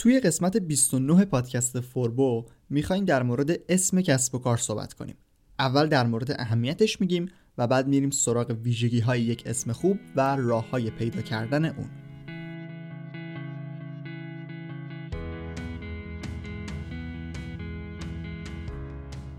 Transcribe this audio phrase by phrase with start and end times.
[0.00, 5.16] توی قسمت 29 پادکست فوربو می‌خوایم در مورد اسم کسب و کار صحبت کنیم.
[5.58, 7.28] اول در مورد اهمیتش میگیم
[7.58, 11.90] و بعد میریم سراغ ویژگی های یک اسم خوب و راه های پیدا کردن اون.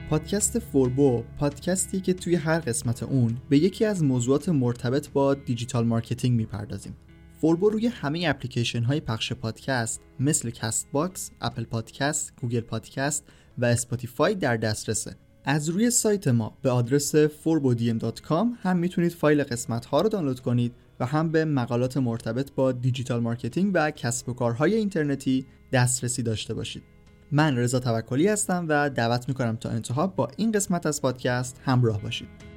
[0.09, 5.85] پادکست فوربو پادکستی که توی هر قسمت اون به یکی از موضوعات مرتبط با دیجیتال
[5.85, 6.95] مارکتینگ می‌پردازیم.
[7.41, 13.25] فوربو روی همه اپلیکیشن های پخش پادکست مثل Castbox، Apple Podcast، Google Podcast
[13.57, 15.15] و Spotify در دسترسه.
[15.45, 20.73] از روی سایت ما به آدرس furbodm.com هم می‌تونید فایل قسمت ها رو دانلود کنید
[20.99, 26.53] و هم به مقالات مرتبط با دیجیتال مارکتینگ و کسب و کارهای اینترنتی دسترسی داشته
[26.53, 26.83] باشید.
[27.31, 32.01] من رضا توکلی هستم و دعوت می‌کنم تا انتها با این قسمت از پادکست همراه
[32.01, 32.48] باشید.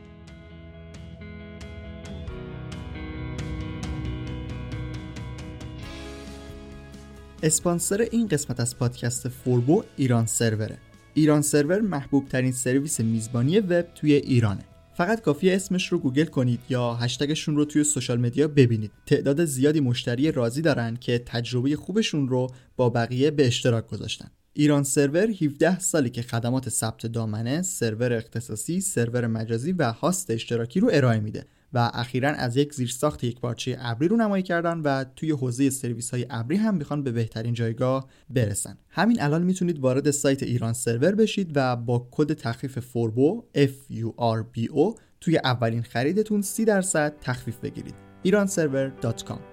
[7.45, 10.79] اسپانسر این قسمت از پادکست فوربو ایران سروره
[11.15, 14.65] ایران سرور محبوب ترین سرویس میزبانی وب توی ایرانه.
[14.97, 18.91] فقط کافیه اسمش رو گوگل کنید یا هشتگشون رو توی social media ببینید.
[19.07, 24.31] تعداد زیادی مشتری راضی دارن که تجربه خوبشون رو با بقیه به اشتراک گذاشتن.
[24.53, 30.81] ایران سرور 17 ساله که خدمات ثبت دامنه، سرور اختصاصی، سرور مجازی و هاست اشتراکی
[30.81, 31.47] رو ارائه میده.
[31.75, 36.27] و اخیرا از یک زیرساخت یک پارچه ابری رونمایی کردن و توی حوزه سرویس های
[36.31, 38.79] ابری هم می‌خوان به بهترین جایگاه برسن.
[38.89, 44.09] همین الان می‌تونید وارد سایت ایران سرور بشید و با کد تخفیف فوربو F U
[44.19, 47.95] R B O توی اولین خریدتون 30 درصد تخفیف بگیرید.
[48.27, 49.52] iranserver.com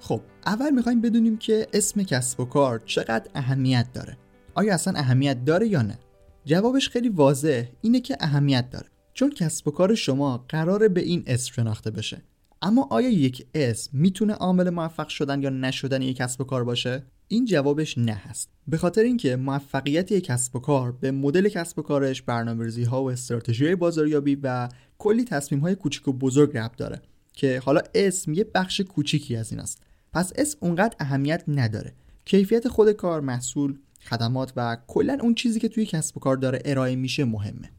[0.00, 4.16] خب اول می‌خوایم بدونیم که اسم کسب و کار چقدر اهمیت داره.
[4.54, 5.98] آیا اصلا اهمیت داره یا نه؟
[6.44, 8.86] جوابش خیلی واضح اینه که اهمیت داره.
[9.14, 12.22] چون کسب و کار شما قراره به این اسم شناخته بشه.
[12.62, 17.02] اما آیا یک اسم می‌تونه عامل موفق شدن یا نشدن یک کسب و کار باشه؟
[17.28, 18.50] این جوابش نه هست.
[18.68, 23.02] به خاطر اینکه موفقیت یک کسب و کار به مدل کسب و کارش برنامه‌ریزی ها
[23.02, 28.32] و استراتژی بازاریابی و کلی تصمیم های کوچیک و بزرگ ربط داره که حالا اسم
[28.32, 29.82] یه بخش کوچیکی از این است.
[30.12, 31.92] پس اسم اونقدر اهمیت نداره.
[32.24, 36.62] کیفیت خود کار محصول خدمات و کلا اون چیزی که توی کسب و کار داره
[36.64, 37.70] ارائه میشه مهمه.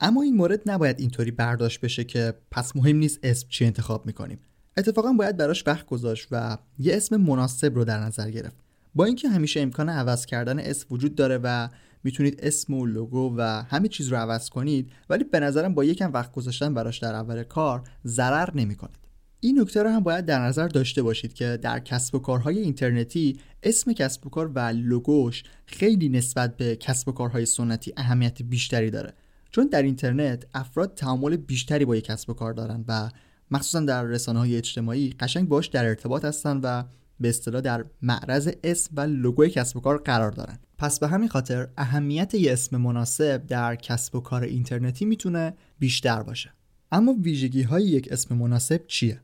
[0.00, 4.38] اما این مورد نباید اینطوری برداشت بشه که پس مهم نیست اسم چی انتخاب می‌کنیم.
[4.76, 8.56] اتفاقا باید براش وقت گذاشت و یه اسم مناسب رو در نظر گرفت.
[8.94, 11.68] با اینکه همیشه امکان عوض کردن اسم وجود داره و
[12.04, 16.12] می‌تونید اسم و لوگو و همه چیز رو عوض کنید ولی به نظرم با یکم
[16.12, 19.07] وقت گذاشتن براش در اول کار ضرر نمی‌کنید.
[19.40, 23.36] این نکته رو هم باید در نظر داشته باشید که در کسب و کارهای اینترنتی
[23.62, 28.90] اسم کسب و کار و لوگوش خیلی نسبت به کسب و کارهای سنتی اهمیت بیشتری
[28.90, 29.12] داره.
[29.50, 33.10] چون در اینترنت افراد تعامل بیشتری با یک کسب و کار دارن و
[33.50, 36.82] مخصوصا در رسانه های اجتماعی قشنگ باش در ارتباط هستن و
[37.20, 40.58] به اصطلاح در معرض اسم و لوگوی کسب و کار قرار دارن.
[40.78, 46.22] پس به همین خاطر اهمیت یه اسم مناسب در کسب و کار اینترنتی می‌تونه بیشتر
[46.22, 46.52] باشه.
[46.92, 49.20] اما ویژگی های یک اسم مناسب چیه؟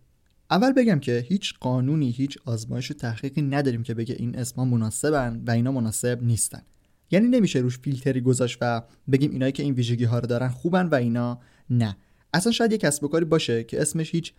[0.50, 5.42] اول بگم که هیچ قانونی هیچ آزمایش و تحقیقی نداریم که بگه این اسما مناسبن
[5.46, 6.62] و اینا مناسب نیستن.
[7.10, 10.86] یعنی نمیشه روش فیلتری گذاشت و بگیم اینایی که این ویژگی ها رو دارن خوبن
[10.86, 11.40] و اینا.
[11.70, 11.96] نه.
[12.34, 14.32] اصلا شاید یه کسب و کاری باشه که اسمش هیچ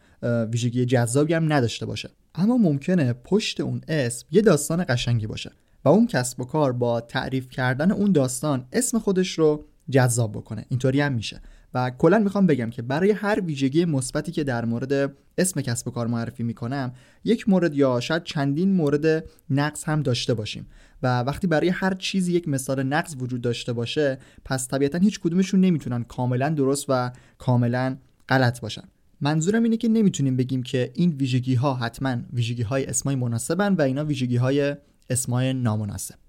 [0.51, 2.09] ویژگی جذابی هم نداشته باشه.
[2.35, 5.51] اما ممکنه پشت اون اسم یه داستان قشنگی باشه
[5.85, 10.65] و اون کسب و کار با تعریف کردن اون داستان اسم خودش رو جذاب بکنه.
[10.69, 11.41] اینطوری هم میشه.
[11.75, 15.91] و کلا می‌خوام بگم که برای هر ویژگی مثبتی که در مورد اسم کسب و
[15.91, 16.93] کار معرفی می‌کنم
[17.23, 20.67] یک مورد یا شاید چندین مورد نقص هم داشته باشیم.
[21.03, 25.59] و وقتی برای هر چیزی یک مثال نقص وجود داشته باشه پس طبیعتا هیچ کدومشون
[25.59, 27.97] نمی‌تونن کاملا درست و کاملا
[28.29, 28.83] غلط باشن.
[29.21, 33.81] منظورم اینه که نمی‌تونیم بگیم که این ویژگی ها حتما ویژگی های اسمای مناسبن و
[33.81, 34.75] اینا ویژگی های
[35.09, 36.24] اسمای نامناسب.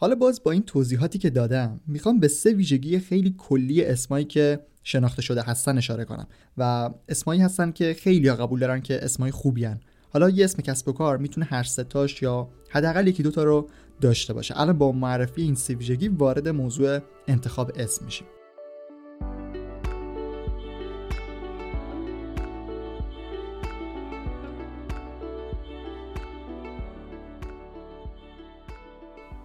[0.00, 4.60] حالا باز با این توضیحاتی که دادم می‌خوام به سه ویژگی خیلی کلی اسمایی که
[4.82, 6.26] شناخته شده هستن اشاره کنم.
[6.58, 9.80] و اسمایی هستن که خیلی ها قبول دارن که اسمای خوبی هن.
[10.12, 13.68] حالا یه اسم کسب و کار می‌تونه هر ستاش یا حداقل یکی دوتا رو
[14.00, 14.60] داشته باشه.
[14.60, 16.98] الان با معرفی این سه ویژگی وارد موضوع
[17.28, 18.26] انتخاب اسم میشیم.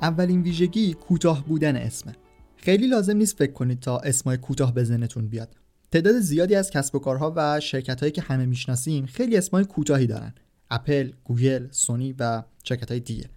[0.06, 2.16] اولین ویژگی کوتاه بودن اسمه
[2.57, 5.56] خیلی لازم نیست فکر کنید تا اسمای کوتاه به ذهنتون بیاد.
[5.92, 10.07] تعداد زیادی از کسب و کارها و شرکت هایی که همه می‌شناسیم خیلی اسمای کوتاهی
[10.07, 10.34] دارن.
[10.69, 13.30] اپل، گوگل، سونی و شرکت های دیگه.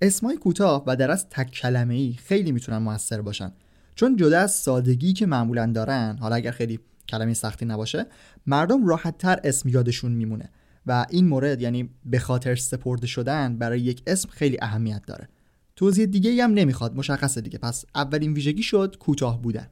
[0.00, 3.52] اسمای کوتاه و در از تک کلمه ای خیلی می‌تونن موثر باشن.
[3.94, 8.06] چون جدا از سادگی که معمولا دارن حالا اگر خیلی کلمه سختی نباشه
[8.46, 10.50] مردم راحت تر اسم یادشون میمونه
[10.86, 15.28] و این مورد یعنی به خاطر سپرده شدن برای یک اسم خیلی اهمیت داره.
[15.76, 17.58] توضیح دیگه هم نمی‌خواد مشخصه دیگه.
[17.58, 19.66] پس اولین ویژگی شد کوتاه بودن.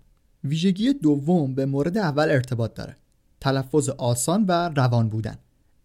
[0.45, 2.97] ویژگی دوم به مورد اول ارتباط داره.
[3.41, 5.39] تلفظ آسان و روان بودن.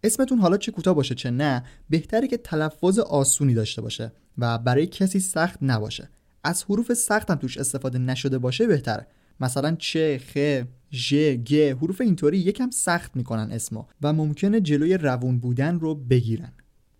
[0.04, 4.86] اسمتون حالا چه کوتاه باشه چه نه بهتره که تلفظ آسونی داشته باشه و برای
[4.86, 6.10] کسی سخت نباشه.
[6.44, 9.06] از حروف سخت هم توش استفاده نشده باشه بهتره.
[9.40, 11.14] مثلا چه خ ژ
[11.44, 16.52] گ حروف اینطوری یکم سخت می‌کنن اسمو و ممکنه جلوی روون بودن رو بگیرن.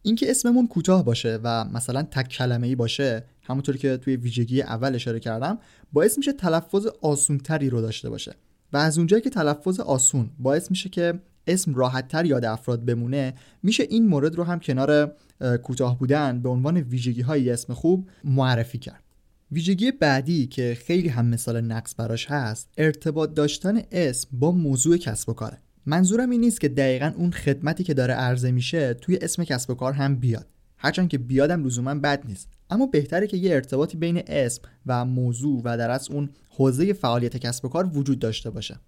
[0.03, 4.95] اینکه اسممون کوتاه باشه و مثلا تک کلمه ای باشه همونطوری که توی ویژگی اول
[4.95, 5.59] اشاره کردم
[5.93, 8.35] باعث میشه تلفظ آسونتری رو داشته باشه.
[8.73, 13.87] و از اونجایی که تلفظ آسون باعث میشه که اسم راحتتر یاد افراد بمونه میشه
[13.91, 15.17] این مورد رو هم کنار
[15.63, 19.05] کوتاه بودن به عنوان ویژگی های اسم خوب معرفی کرد.
[19.53, 25.29] ویژگی بعدی که خیلی هم مثال نقص براش هست ارتباط داشتن اسم با موضوع کسب
[25.29, 25.59] و کاره.
[25.87, 29.75] منظورم این نیست که دقیقا اون خدمتی که داره عرضه میشه توی اسم کسب و
[29.75, 30.47] کار هم بیاد.
[30.79, 32.49] هرچند که بیادم لزوما بد نیست.
[32.71, 37.37] اما بهتره که یه ارتباطی بین اسم و موضوع و در از اون حوزه فعالیت
[37.37, 38.81] کسب و کار وجود داشته باشه.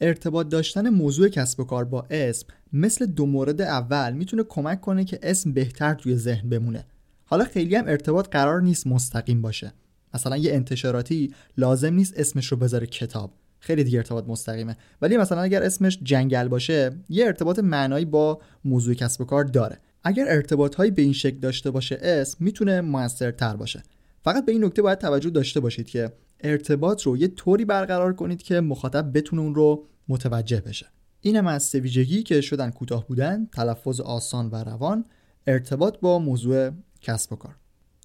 [0.00, 5.04] ارتباط داشتن موضوع کسب و کار با اسم مثل دو مورد اول می‌تونه کمک کنه
[5.04, 6.86] که اسم بهتر توی ذهن بمونه.
[7.24, 9.72] حالا خیلی هم ارتباط قرار نیست مستقیم باشه.
[10.14, 13.32] مثلا یه انتشاراتی لازم نیست اسمش رو بذاره کتاب.
[13.58, 14.76] خیلی دیگه ارتباط مستقیمه.
[15.02, 19.78] ولی مثلا اگر اسمش جنگل باشه یه ارتباط معنایی با موضوع کسب و کار داره.
[20.04, 23.82] اگر ارتباط هایی به این شکل داشته باشه اسم می‌تونه موثرتر باشه.
[24.24, 28.42] فقط به این نکته باید توجه داشته باشید که ارتباط رو یه طوری برقرار کنید
[28.42, 30.86] که مخاطب بتونه اون رو متوجه بشه.
[31.20, 35.04] اینم از سه ویژگی که شدن کوتاه بودن تلفظ آسان و روان
[35.46, 36.70] ارتباط با موضوع
[37.00, 37.56] کسب و کار.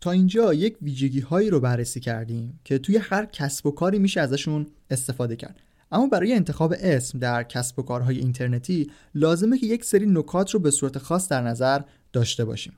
[0.02, 4.22] تا اینجا یک ویژگی هایی رو بررسی کردیم که توی هر کسب و کاری میشه
[4.22, 5.60] ازشون استفاده کرد.
[5.92, 10.60] اما برای انتخاب اسم در کسب و کارهای اینترنتی لازمه که یک سری نکات رو
[10.60, 11.82] به صورت خاص در نظر
[12.14, 12.74] داشته باشیم.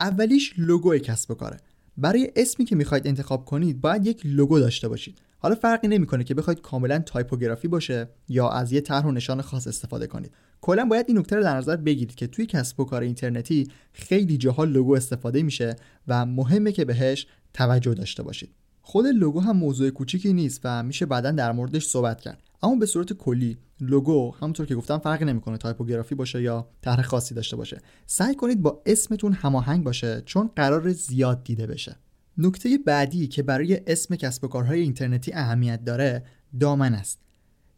[0.00, 1.56] اولیش لوگو کسب و کاره.
[1.96, 5.18] برای اسمی که می‌خواید انتخاب کنید باید یک لوگو داشته باشید.
[5.38, 9.66] حالا فرقی نمی‌کنه که بخواید کاملا تایپوگرافی باشه یا از یه طرح و نشان خاص
[9.66, 10.34] استفاده کنید.
[10.60, 14.38] کلا باید این نکته رو در نظر بگیرید که توی کسب و کار اینترنتی خیلی
[14.38, 15.76] جاها لوگو استفاده میشه
[16.08, 18.50] و مهمه که بهش توجه داشته باشید.
[18.82, 22.42] خود لوگو هم موضوع کوچیکی نیست و میشه بعدا در موردش صحبت کرد.
[22.62, 27.34] اما به صورت کلی لوگو همونطور که گفتم فرقی نمی‌کنه تایپوگرافی باشه یا طرح خاصی
[27.34, 27.80] داشته باشه.
[28.06, 31.96] سعی کنید با اسمتون هماهنگ باشه چون قرار زیاد دیده بشه.
[32.38, 36.24] نکته بعدی که برای اسم کسب و کارهای اینترنتی اهمیت داره
[36.60, 37.18] دامن است.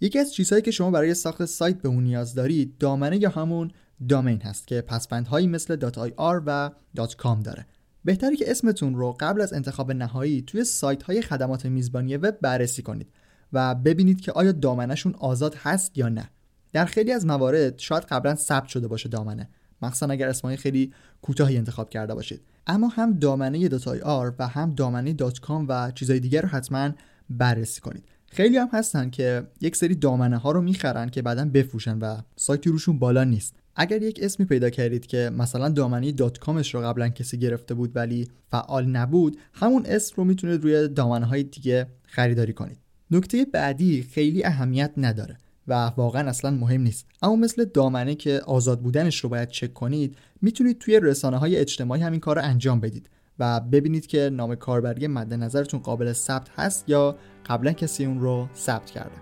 [0.00, 3.70] یکی از چیزهایی که شما برای ساخت سایت به اون نیاز دارید دامنه یا همون
[4.08, 7.66] دامین هست که پسفندهایی مثل .ir و .com داره.
[8.04, 12.82] بهتره که اسمتون رو قبل از انتخاب نهایی توی سایت های خدمات میزبانی وب بررسی
[12.82, 13.08] کنید
[13.52, 16.30] و ببینید که آیا دامنهشون آزاد هست یا نه.
[16.72, 19.48] در خیلی از موارد شاید قبلا ثبت شده باشه دامنه.
[19.82, 20.92] مخصوصا اگر اسمای خیلی
[21.22, 22.40] کوتاهی انتخاب کرده باشید.
[22.66, 26.90] اما هم دامنه dot IR و هم دامنه dot com و چیزهای دیگر رو حتما
[27.30, 28.04] بررسی کنید.
[28.30, 32.70] خیلی هم هستن که یک سری دامنه ها رو می‌خرن که بعدا بفروشن و سایتی
[32.70, 33.54] روشون بالا نیست.
[33.76, 37.74] اگر یک اسمی پیدا کردید که مثلا دامنه dot com ش رو قبلا کسی گرفته
[37.74, 42.78] بود ولی فعال نبود همون اسم رو می‌تونید روی دامنه های دیگه خریداری کنید.
[43.10, 45.36] نکته بعدی خیلی اهمیت نداره.
[45.68, 47.06] و واقعا اصلا مهم نیست.
[47.22, 52.02] اما مثل دامنه که آزاد بودنش رو باید چک کنید می‌تونید توی رسانه های اجتماعی
[52.02, 56.88] همین کار رو انجام بدید و ببینید که نام کاربری مد نظرتون قابل ثبت هست
[56.88, 59.16] یا قبلا کسی اون رو ثبت کرده.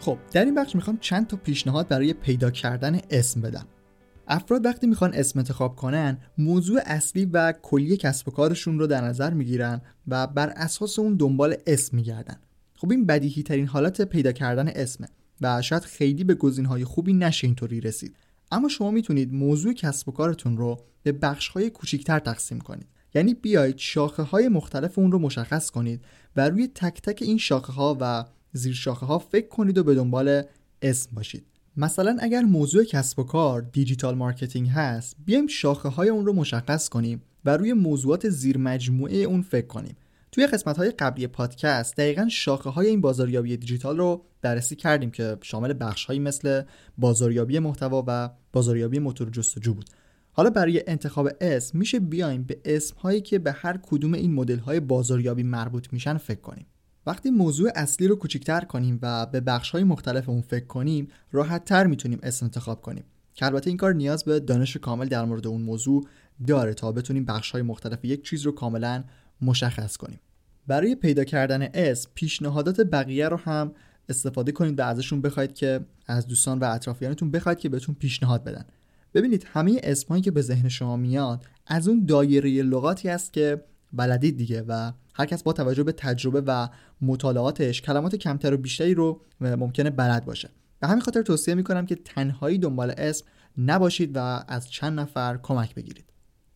[0.00, 3.66] خب در این بخش می‌خوام چند تا پیشنهاد برای پیدا کردن اسم بدم.
[4.28, 9.04] افراد وقتی می‌خوان اسم انتخاب کنن موضوع اصلی و کلی کسب و کارشون رو در
[9.04, 12.36] نظر می‌گیرن و بر اساس اون دنبال اسم میگردن.
[12.74, 15.08] خب این بدیهی ترین حالت پیدا کردن اسمه
[15.40, 18.16] و شاید خیلی به گزینه های خوبی نشه اینطوری رسید.
[18.52, 22.86] اما شما می‌تونید موضوع کسب و کارتون رو به بخش های کوچیکتر تقسیم کنید.
[23.14, 26.04] یعنی بیایید شاخه های مختلف اون رو مشخص کنید
[26.36, 29.94] و روی تک تک این شاخه ها و زیر شاخه ها فکر کنید و به
[29.94, 30.42] دنبال
[30.82, 31.53] اسم باشید.
[31.76, 36.88] مثلا اگر موضوع کسب و کار دیجیتال مارکتینگ هست بیایم شاخه های اون رو مشخص
[36.88, 39.96] کنیم و روی موضوعات زیر مجموعه اون فکر کنیم.
[40.32, 45.36] توی قسمت های قبلی پادکست دقیقا شاخه های این بازاریابی دیجیتال رو بررسی کردیم که
[45.42, 46.62] شامل بخش هایی مثل
[46.98, 49.90] بازاریابی محتوا و بازاریابی موتور جستجو بود.
[50.32, 54.58] حالا برای انتخاب اسم میشه بیایم به اسم هایی که به هر کدوم این مدل
[54.58, 56.66] های بازاریابی مربوط میشن فکر کنیم.
[57.06, 61.64] وقتی موضوع اصلی رو کوچیکتر کنیم و به بخش های مختلف اون فکر کنیم راحت
[61.64, 63.04] تر می‌تونیم اسم انتخاب کنیم.
[63.34, 66.06] که البته این کار نیاز به دانش کامل در مورد اون موضوع
[66.46, 69.04] داره تا بتونیم بخش های مختلف یک چیز رو کاملا
[69.42, 70.20] مشخص کنیم.
[70.66, 73.72] برای پیدا کردن اسم پیشنهادات بقیه رو هم
[74.08, 78.64] استفاده کنید و ازشون بخواید که از دوستان و اطرافیانتون بخواید که بهتون پیشنهاد بدن.
[79.14, 84.36] ببینید همه اسمهایی که به ذهن شما میاد از اون دایره لغاتی است که بلدید
[84.36, 86.68] دیگه و هر کس با توجه به تجربه و
[87.00, 90.50] مطالعاتش کلمات کمتر و بیشتری رو ممکنه بلد باشه.
[90.80, 93.26] به همین خاطر توصیه می‌کنم که تنهایی دنبال اسم
[93.58, 96.04] نباشید و از چند نفر کمک بگیرید.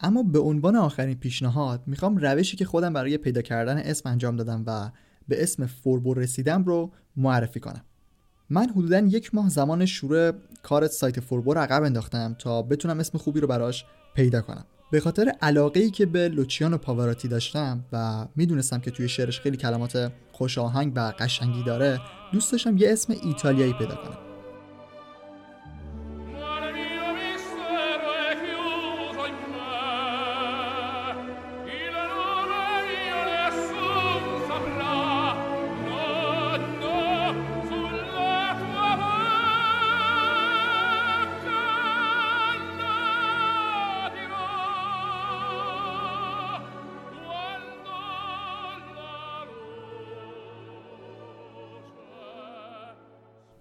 [0.00, 4.64] اما به عنوان آخرین پیشنهاد می‌خوام روشی که خودم برای پیدا کردن اسم انجام دادم
[4.66, 4.90] و
[5.28, 7.84] به اسم فوربو رسیدم رو معرفی کنم.
[8.50, 13.18] من حدودا یک ماه زمان شروع کار سایت فوربو رو عقب انداختم تا بتونم اسم
[13.18, 13.84] خوبی رو براش
[14.14, 14.64] پیدا کنم.
[14.90, 19.56] به خاطر علاقه ای که به لوچیانو پاوراتی داشتم و می‌دونستم که توی شعرش خیلی
[19.56, 22.00] کلمات خوش آهنگ و قشنگی داره
[22.32, 24.27] دوست داشتم یه اسم ایتالیایی پیدا کنم.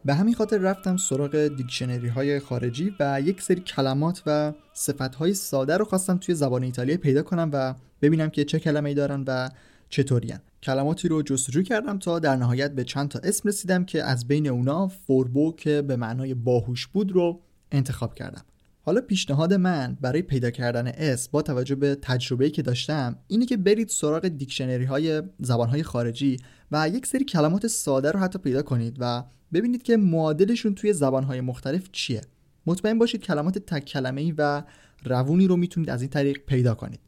[0.08, 5.34] به همین خاطر رفتم سراغ دیکشنری های خارجی و یک سری کلمات و صفت های
[5.34, 9.24] ساده رو خواستم توی زبان ایتالیایی پیدا کنم و ببینم که چه کلمه ای دارن
[9.28, 9.50] و
[9.90, 14.28] چطورین کلماتی رو جستجو کردم تا در نهایت به چند تا اسم رسیدم که از
[14.28, 18.42] بین اونا فوربو که به معنای باهوش بود رو انتخاب کردم.
[18.88, 23.58] حالا پیشنهاد من برای پیدا کردن اسم با توجه به تجربه‌ای که داشتم اینه که
[23.58, 26.38] برید سراغ دیکشنری های زبان های خارجی
[26.72, 31.42] و یک سری کلمات ساده رو حتی پیدا کنید و ببینید که معادلشون توی زبانهای
[31.42, 32.22] مختلف چیه.
[32.66, 34.64] مطمئن باشید کلمات تک کلمه و
[35.04, 37.00] روونی رو می‌تونید از این طریق پیدا کنید.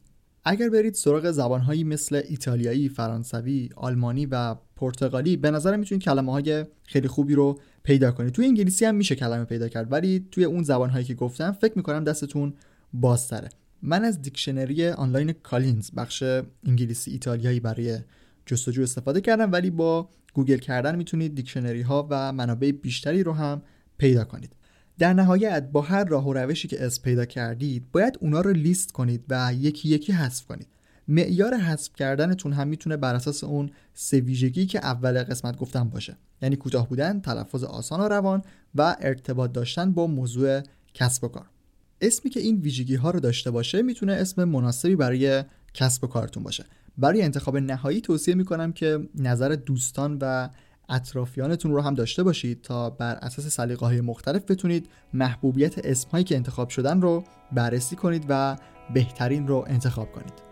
[0.45, 6.65] اگر برید سراغ زبانهایی مثل ایتالیایی، فرانسوی، آلمانی و پرتغالی به نظرم می‌تونید کلمه های
[6.83, 10.63] خیلی خوبی رو پیدا کنید توی انگلیسی هم میشه کلمه پیدا کرد ولی توی اون
[10.63, 12.53] زبانهایی که گفتم فکر می‌کنم دستتون
[12.93, 13.49] بازتره.
[13.81, 16.23] من از دیکشنری آنلاین کالینز بخش
[16.67, 17.97] انگلیسی ایتالیایی برای
[18.45, 23.61] جستجو استفاده کردم ولی با گوگل کردن می‌تونید دیکشنری ها و منابع بیشتری رو هم
[23.97, 24.55] پیدا کنید.
[24.97, 28.91] در نهایت با هر راه و روشی که اسم پیدا کردید باید اونا رو لیست
[28.91, 30.67] کنید و یکی یکی حذف کنید.
[31.09, 36.17] معیار حذف کردنتون هم می‌تونه بر اساس اون سه ویژگی که اول قسمت گفتم باشه.
[36.41, 38.41] یعنی کوتاه بودن تلفظ آسان و روان
[38.75, 40.61] و ارتباط داشتن با موضوع
[40.93, 41.45] کسب و کار.
[42.01, 46.43] اسمی که این ویژگی ها رو داشته باشه می‌تونه اسم مناسبی برای کسب و کارتون
[46.43, 46.65] باشه.
[46.97, 50.49] برای انتخاب نهایی توصیه می‌کنم که نظر دوستان و
[50.89, 56.35] اطرافیانتون رو هم داشته باشید تا بر اساس سلیقه های مختلف بتونید محبوبیت اسمهایی که
[56.35, 58.57] انتخاب شدن رو بررسی کنید و
[58.93, 60.48] بهترین رو انتخاب کنید.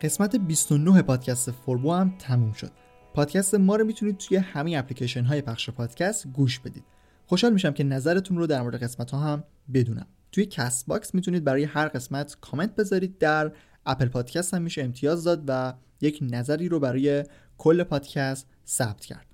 [0.00, 2.70] قسمت 29 پادکست فوربو هم تموم شد.
[3.14, 6.84] پادکست ما رو می‌تونید توی همه اپلیکیشن های پخش پادکست گوش بدید.
[7.26, 10.06] خوشحال میشم که نظرتون رو در مورد قسمت ها هم بدونم.
[10.32, 13.52] توی Castbox می‌تونید برای هر قسمت کامنت بذارید در
[13.86, 17.24] Apple Podcast هم میشه امتیاز داد و یک نظری رو برای
[17.58, 19.26] کل پادکست ثبت کرد.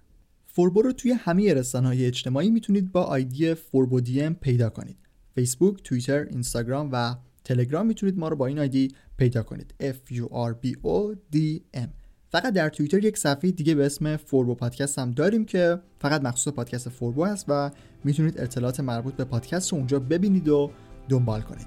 [0.47, 4.01] فوربو رو توی همه رسانه های اجتماعی می‌تونید با آیدی فوربو
[4.41, 4.97] پیدا کنید.
[5.35, 9.75] فیسبوک، توییتر، اینستاگرام و تلگرام می‌تونید ما رو با این آیدی پیدا کنید.
[9.83, 11.38] F U R B O D
[11.76, 11.88] M.
[12.29, 16.53] فقط در توییتر یک صفحه دیگه به اسم فوربو پادکست هم داریم که فقط مخصوص
[16.53, 17.71] پادکست فوربو هست و
[18.05, 20.71] می‌تونید اطلاعات مربوط به پادکست رو اونجا ببینید و
[21.09, 21.67] دنبال کنید.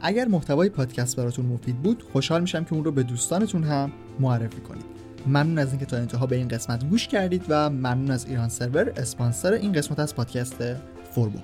[0.00, 4.60] اگر محتوای پادکست براتون مفید بود خوشحال میشم که اون رو به دوستانتون هم معرفی
[4.60, 4.84] کنید.
[5.26, 8.92] ممنون از اینکه تا انتها به این قسمت گوش کردید و ممنون از ایران سرور
[8.96, 10.74] اسپانسر این قسمت از پادکست
[11.10, 11.38] فوربو.